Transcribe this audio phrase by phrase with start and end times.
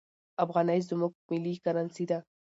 [0.43, 2.19] افغانۍ زموږ ملي کرنسي ده.